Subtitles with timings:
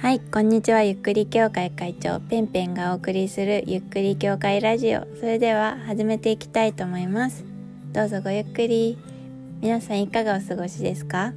[0.00, 0.84] はい、こんにちは。
[0.84, 5.00] ゆっくり協会会長、ペンペンがお送りするゆっくり協会ラジオ。
[5.18, 7.44] それでは始めていきたいと思います。
[7.92, 8.96] どうぞごゆっくり。
[9.60, 11.32] 皆さんいかがお過ごしですか？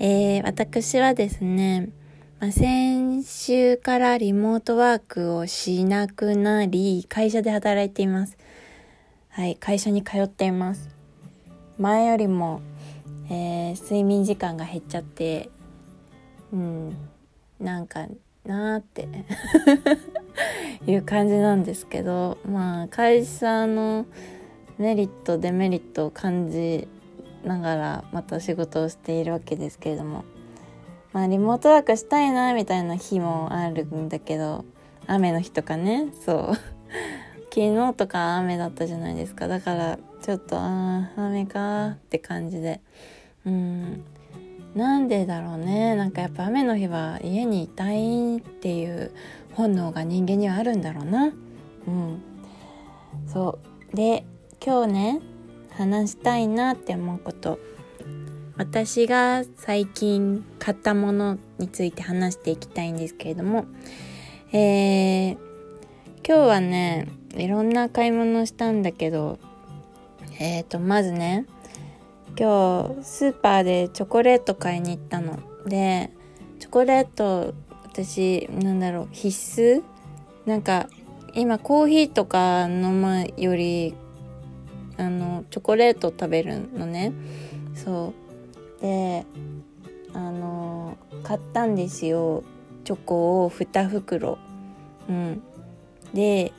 [0.00, 1.90] えー、私はですね、
[2.40, 8.36] まあ、先週からリモートワークをしなくなり、会社で働いています。
[9.28, 10.88] はい、会社に通っています。
[11.78, 12.62] 前よりも、
[13.30, 15.50] えー、睡眠時間が減っちゃって、
[16.52, 16.96] うん、
[17.60, 18.06] なんか
[18.44, 19.08] なーって。
[20.86, 24.06] いう感じなんですけどまあ会社の
[24.78, 26.88] メリットデメリットを感じ
[27.44, 30.24] ながらまた仕事をしているわけですけれども。
[31.12, 34.64] まあリモートワークしたいなみたいな日もあるんだけど
[35.06, 36.06] 雨の日とかね。
[36.24, 36.54] そう。
[37.52, 39.48] 昨日とか雨だったじゃないですか。
[39.48, 42.80] だからちょっとああ雨かって感じで。
[43.44, 44.04] うん。
[44.74, 45.96] なんでだろうね。
[45.96, 49.12] なんかやっぱ雨の日は家にいたいっていう
[49.54, 51.32] 本能が人間にはあるんだろうな。
[51.86, 52.22] うん。
[53.26, 53.58] そ
[53.92, 53.96] う。
[53.96, 54.24] で
[54.64, 55.20] 今日ね
[55.70, 57.58] 話したいなって思うこと。
[58.56, 63.64] 私が最近買ったものについて話していきたいんですけれども。
[64.52, 65.36] えー、
[66.26, 69.38] 今日はねいろんな買い物をしたんだけど
[70.40, 71.46] えーとまずね
[72.38, 75.38] 今日スーパーでチョコレート買いに行ったの。
[75.66, 76.10] で
[76.58, 77.54] チョコレート
[77.84, 79.82] 私なんだろう必須？
[80.46, 80.88] なんか
[81.34, 83.94] 今コーヒーとか飲むより
[84.96, 87.12] あのチョコレート食べるのね。
[87.74, 88.14] そ
[88.78, 88.82] う。
[88.82, 89.26] で
[90.14, 92.42] あの買ったんですよ。
[92.84, 94.38] チョコを2袋。
[95.08, 95.42] うん。
[96.14, 96.52] で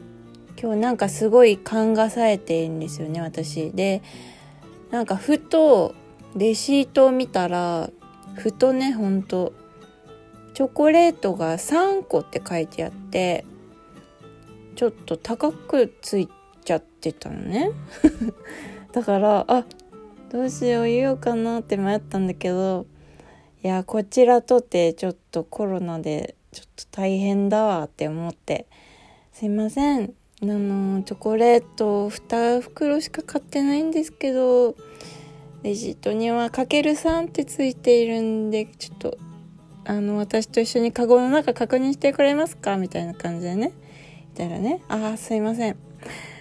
[0.62, 3.72] 今日なんかすごい勘がさえてるんですよね私。
[3.72, 4.02] で
[4.92, 5.96] なんかふと
[6.36, 7.90] レシートを見たら
[8.36, 9.54] ふとねほんと
[10.54, 13.46] チョコレートが3個って書いてあって
[14.76, 16.30] ちょっと高くつい
[16.64, 17.72] ちゃってたのね。
[18.92, 19.66] だからあ
[20.30, 22.86] どうしよう言おうかなって迷ったんだけど
[23.64, 28.68] いやこちらとてちょっとコロナでちょっと大変だわって思って
[29.32, 30.14] すいません。
[30.44, 34.76] あのチョコレート2袋しか買ってないんですけど
[35.62, 39.18] レシートにはかける3ってついているんでちょっと
[39.86, 42.78] あの私と一緒にカゴの中確認してくれますか？
[42.78, 43.72] みたいな感じでね。
[44.36, 45.76] 言ったらね「ああすいません。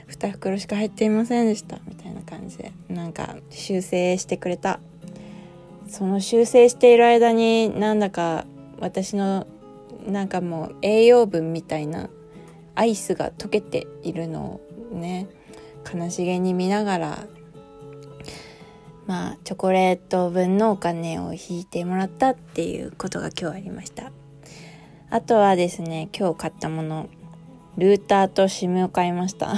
[0.08, 4.80] 2袋しか入っていませんでした」みたいな感じでなんか修正してくれた。
[5.88, 8.46] その修正している間になんだか
[8.78, 9.46] 私の
[10.06, 12.08] なんかもう栄養分みたいな
[12.74, 14.60] アイスが溶けているの
[14.92, 15.28] をね
[15.92, 17.26] 悲しげに見ながら
[19.06, 24.12] まあチョコレート分のお金を引いてもらったっていうことが今日ありました。
[25.10, 27.08] あとはですね今日買ったもの
[27.76, 29.54] ルーターと SIM を買いました。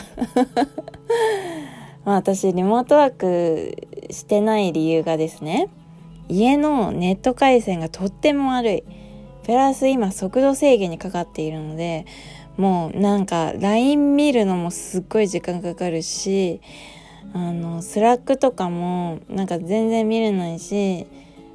[2.06, 3.76] まあ私リモートワーク
[4.10, 5.68] してない理由がですね
[6.30, 8.84] 家のネット回線がとっても悪い。
[9.44, 12.06] プラス今速度制限にかかっているので
[12.56, 16.60] もうなんか LINE 見るのもすっごい時間かかるし
[17.32, 21.06] あの Slack とかもなんか全然見れないし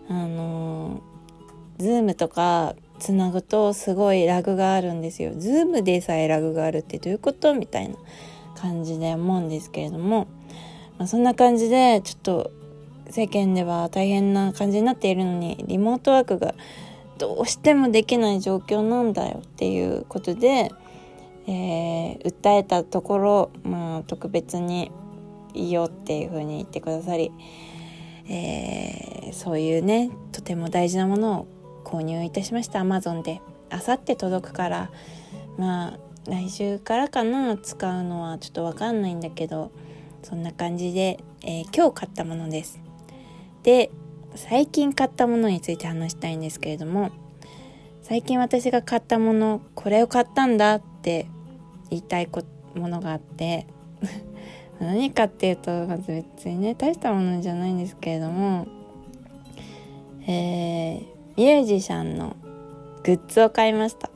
[0.10, 1.02] あの
[1.78, 5.34] Zoom とかつなぐとすごいラグがあるんですよ。
[5.38, 7.96] Zoom でさえラグがあるってどういうことみたいな
[8.56, 10.28] 感じで思うんですけれども、
[10.98, 12.52] まあ、そんな感じでちょっと
[13.10, 16.56] 世間では大変な感じになっているのにリモートワークが
[17.20, 20.72] どうしてもできない状況なんだよっていうことで、
[21.48, 24.92] えー、訴えたところ、まあ、特別に
[25.54, 27.32] いいよっていう風に言ってくださり、
[28.30, 31.48] えー、そういうねとても大事なものを
[31.86, 33.42] 購入いたしました Amazon で。
[33.70, 34.92] あさって届くから
[35.58, 36.00] まあ
[36.30, 39.72] 来週からかな使うのはちょっとわかんないんだけど
[40.24, 42.80] そんな感じで、えー、今日買ったものです。
[43.64, 43.92] で
[44.36, 47.12] 最近買ったものについて話したいんですけれども
[48.04, 51.28] 最近私が買ったものこれを買ったんだって
[51.90, 52.30] 言いたい
[52.76, 53.68] ものがあって。
[54.80, 58.68] 何かっていうとまず別にね大したものじゃないんですけれども。
[60.30, 61.06] えー、
[61.38, 62.36] ミュージシャンの
[63.04, 64.10] グッズを買いました。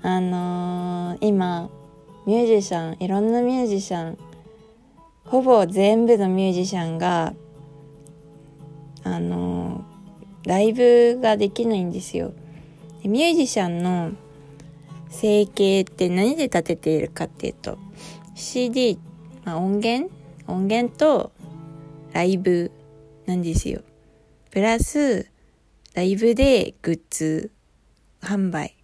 [0.00, 1.68] あのー、今
[2.24, 4.18] ミュージシャンいろんなミュージシャン
[5.26, 7.34] ほぼ全部のミュージシャンが
[9.04, 12.32] あのー、ライブができないんですよ。
[13.04, 14.12] ミュージシャンの
[15.12, 17.78] 生計って何で立てているかっていうと
[18.34, 18.98] CD、
[19.44, 20.10] まあ、音源？
[20.48, 21.32] 音源と
[22.12, 22.72] ライブ
[23.26, 23.82] なんですよ。
[24.50, 25.30] プラス
[25.94, 27.52] ライブでグッズ
[28.20, 28.76] 販売。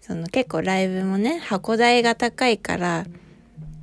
[0.00, 3.06] その結構ライブもね箱代が高いから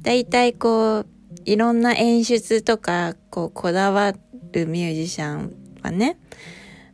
[0.02, 1.08] だいたいこう
[1.46, 4.14] いろんな演出とかこうこだわ
[4.52, 6.18] るミュージシャンはね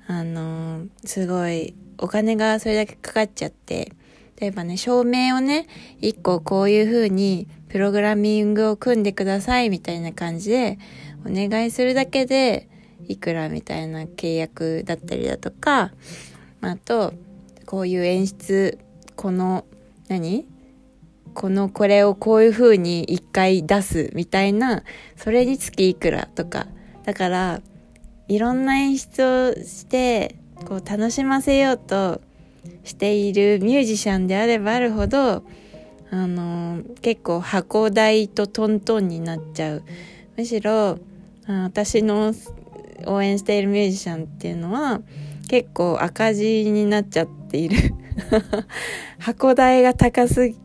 [0.08, 3.94] あのすごいお金がそれだけかかっちゃって
[4.42, 5.68] 例えばね照明をね
[6.00, 10.80] 一個こういう風にプログラミングを組んでくださいみたいな感じで
[11.26, 12.68] お願いするだけで
[13.08, 15.92] いくらみたいな契約だったりだとか
[16.62, 17.14] あと
[17.68, 18.80] こういう演出
[19.16, 19.64] この
[20.10, 20.48] 何？
[21.34, 24.84] このこれをこういう風に一回出すみたいな
[25.16, 26.68] それにつきいくらとか。
[27.04, 27.62] だから
[28.28, 30.36] いろんな演出をして
[30.68, 32.22] こう楽しませようと
[32.84, 35.44] しているミュージシャンであればあるほど
[36.10, 39.84] あの結構箱代とトントンになっちゃう。
[40.38, 41.00] むしろ
[41.48, 42.34] 私の
[43.06, 45.02] 応援しているミュージシャンっていうのは
[45.48, 47.78] 結構赤字になっちゃっている。
[49.20, 50.58] 箱代が高すぎ、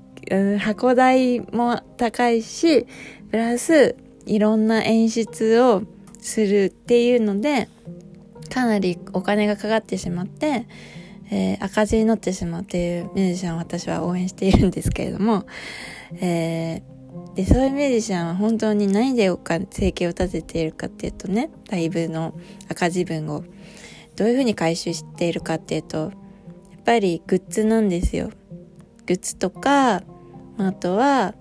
[0.58, 2.86] 箱代も高いし
[3.30, 3.94] プラス
[4.26, 5.82] いろんな演出を
[6.20, 7.68] するっていうので
[8.52, 10.66] かなりお金がかかってしまって、
[11.30, 15.44] えー、赤字になってしまうっていうミュージシャンを私は応援しているんですけれども、
[16.20, 22.38] えー、でそういうミュージシャンは本当に何でお金生計を立てているかっていうとねライブの
[22.70, 23.44] 赤字分を
[24.14, 26.12] どういうふうに回収しているかっていうとやっ
[26.84, 28.30] ぱりグッズなんですよ。
[29.06, 30.02] グッズとか
[30.58, 31.34] あとは、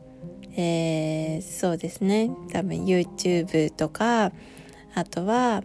[0.58, 4.32] えー、そうですね多分 YouTube とか
[4.98, 5.62] あとは、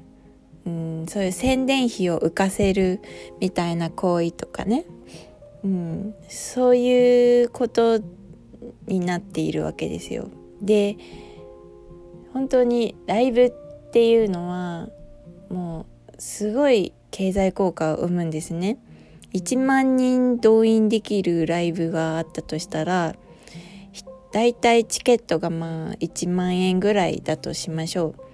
[0.67, 3.01] うん、そういう宣伝費を浮かせる
[3.41, 4.85] みたいな行為とかね、
[5.65, 8.01] うん、そういうこと
[8.87, 10.29] になっているわけですよ。
[10.61, 10.97] で
[12.33, 13.53] 本当にライブっ
[13.91, 14.89] ていうのは
[15.49, 18.79] もうすごい経済効果を生むんですね。
[19.33, 23.15] 1万人動員できるライブがあったとしたら
[24.33, 28.30] だいたいチケットがまあ1万円ぐらいだとしましょう。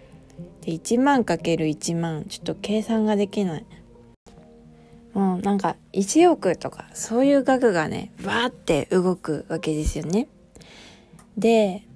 [0.62, 3.66] で1万かける1万ちょっと計算ができない。
[5.14, 10.28] もうなんか1億とかそういう額がねバーって動くわけですよね。
[11.38, 11.86] で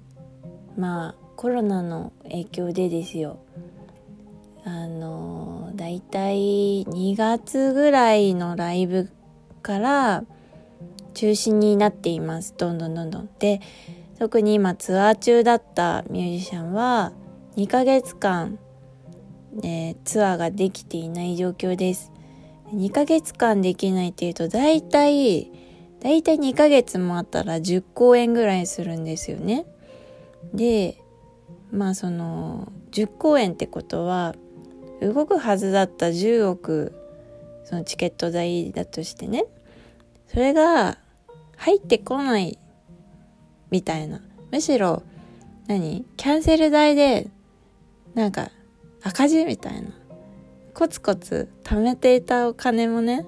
[0.75, 3.39] まあコロナの影響でですよ。
[4.63, 9.09] あのだいたい2月ぐらいのライブ
[9.61, 10.23] から
[11.13, 12.55] 中止になっています。
[12.57, 13.29] どんどんどんどん。
[13.39, 13.61] で
[14.17, 17.11] 特に今ツアー中だったミュージシャンは
[17.57, 18.57] 2ヶ月間、
[19.61, 22.11] えー、ツアーができていない状況です。
[22.73, 25.51] 2ヶ月間できないっていうと、だいたい、
[25.99, 29.65] だいたい2ヶ月もあったら10公演ぐらいするんですよね。
[30.53, 30.97] で、
[31.71, 34.33] まあその、10公演ってことは、
[35.01, 36.93] 動くはずだった10億、
[37.65, 39.45] そのチケット代だとしてね、
[40.27, 40.97] それが
[41.57, 42.57] 入ってこない
[43.71, 44.21] みたいな。
[44.51, 45.03] むしろ、
[45.67, 46.05] 何？
[46.15, 47.27] キャンセル代で
[48.13, 48.51] なんか
[49.03, 49.89] 赤字みたいな。
[50.73, 53.25] コツコツ貯めていたお金もね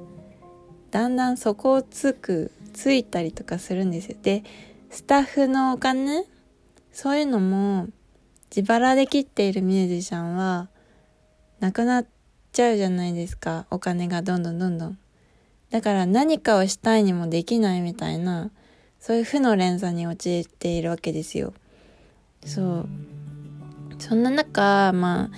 [0.92, 4.18] だんだん底をつくついたりとかするんですよ。
[4.22, 4.44] で
[4.90, 6.26] スタッフのお金
[6.92, 7.88] そういうのも
[8.56, 10.70] 自腹で切っているミュージシャンは
[11.60, 12.06] なくなっ
[12.52, 13.66] ちゃうじゃないですか。
[13.72, 14.98] お金がどんどんどんどん。
[15.70, 18.52] だから何かをしたいにもできないみたいな
[19.00, 21.54] そういう負の連鎖に陥っているわけですよ。
[22.46, 22.90] そう。
[24.04, 25.30] そんな中まあ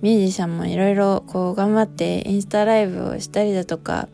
[0.00, 4.08] ミュージシャンもいろいろこう頑張ってインスタライブをしたりだとか、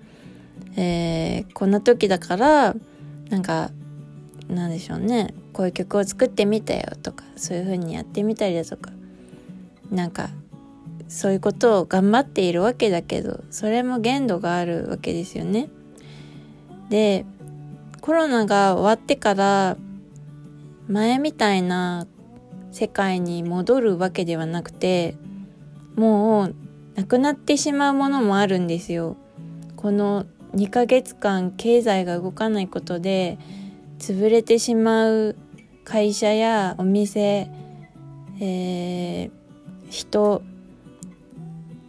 [0.76, 2.74] えー、こんな時だから
[3.30, 3.70] なんか
[4.48, 8.90] なんでしょうねこういう曲を作ってみたよとかそういう風にやってみたりだとか
[9.92, 10.30] なんか
[11.06, 15.68] そういうことを頑張っているわけだけどそれも限度があるわけですよね。
[16.90, 17.24] で
[18.00, 19.76] コロナが終わってから
[20.88, 22.08] 前みたいな
[22.72, 25.14] 世界に戻るわけではなくて
[25.94, 26.54] もう
[26.94, 29.16] なくなってしまうものもあるんですよ。
[29.76, 33.38] この2ヶ月間経済が動かないことで
[33.98, 35.36] 潰れてしまう
[35.84, 37.48] 会社やお店、
[38.40, 39.30] えー、
[39.90, 40.42] 人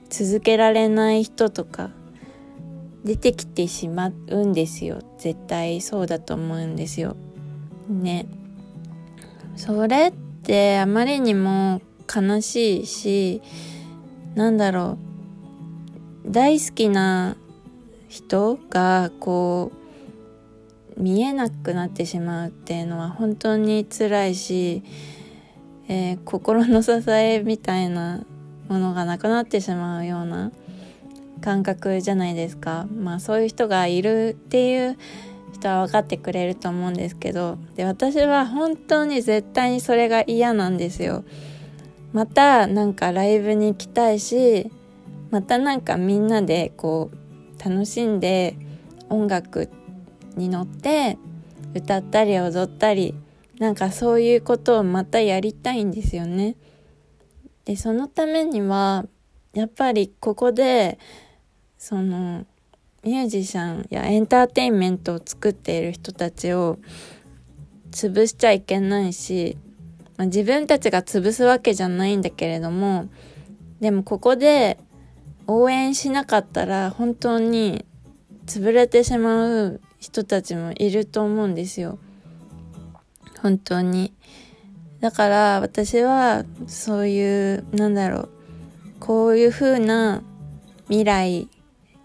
[0.09, 1.91] 続けられない人とか
[3.03, 7.15] 出てきてしまうんですよ絶対そうだと思うんですよ。
[7.89, 8.25] ね。
[9.55, 10.13] それっ
[10.43, 11.81] ってあまりにも
[12.13, 13.41] 悲しいし
[14.35, 14.97] なんだろ
[16.25, 16.31] う。
[16.31, 17.38] 大好きな
[18.09, 19.71] 人がこ
[20.97, 24.83] う見えなくなってしまうっていうのは本当に辛いし、
[25.88, 28.23] えー、心の支えみたいな
[28.67, 30.51] ものがなくなってしまうような
[31.41, 32.85] 感覚じゃないですか。
[32.93, 34.97] まあそういう人がいるっていう
[35.53, 41.24] 人は分かってくれると思うんですけどで私は本当に絶対にそれが嫌なんですよ
[42.12, 44.72] またなんかライブに行きたいし
[45.31, 48.55] またなんかみんなでこう楽しんで
[49.10, 49.69] 音楽
[50.36, 51.17] に乗って
[51.74, 53.15] 歌ったり踊ったり
[53.60, 56.55] なんかそういうことをまたやりたいんですよね。
[57.65, 59.05] でそのためには
[59.53, 61.00] やっぱりここで
[61.77, 62.45] その
[63.03, 66.79] ミュージシャンやエンターテインメントを作っている人たちを
[67.91, 69.57] 潰しちゃいけないし、
[70.17, 73.10] まあ、自分たちが潰すわけじゃないんだけれども
[73.81, 74.79] でもここで
[75.48, 77.86] 応援しなかったら本当に
[78.45, 81.98] 潰れてしまう人たちもいると思うんですよ。
[83.41, 84.13] 本当に。
[85.01, 88.29] だから私はそういうなんだろう
[89.01, 90.24] こういう風な
[90.88, 91.50] 未来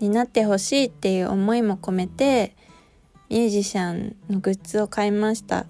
[0.00, 2.54] になってほしいっていう思いも込めて
[3.28, 5.66] ミュージシャンのグッズを買いました。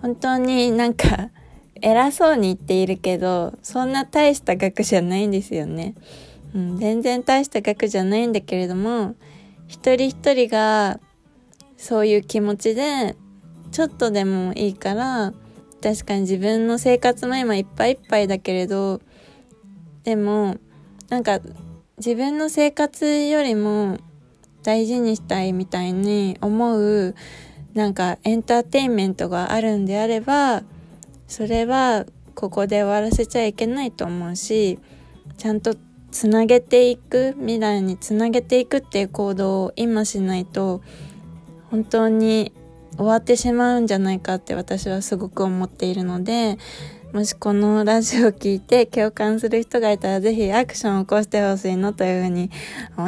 [0.00, 1.30] 本当になんか
[1.80, 5.94] 偉そうに言っているけどそんな大した額じゃないんですよね、
[6.54, 9.14] うん、全然大した額じゃないんだけれども
[9.66, 11.00] 一人一人が
[11.76, 13.16] そういう気持ちで
[13.70, 15.32] ちょっとでもいいから
[15.82, 19.00] 確かに自分の生活も今いっぱいいっぱいだけれど
[20.02, 20.56] でも
[21.08, 21.40] なんか
[21.98, 23.98] 自分の生活よりも
[24.62, 27.14] 大事にしたいみたいに思う
[27.74, 30.62] なんかエンターテインメントがあるんであれば
[31.26, 34.78] それはここで終わらせちゃいけないと思うし
[35.36, 35.74] ちゃんと
[36.10, 40.80] つなげていく未来につなげていくっていう行動を今しないと
[41.70, 42.52] 本当に
[42.96, 46.58] 終わってしまうんじゃないかって私はすごく思っているので、
[47.12, 52.50] もしこのラジオを聞いて共感する人がいたらぜひアクションを起こしてほしいのというふうに
[52.98, 53.06] 思います。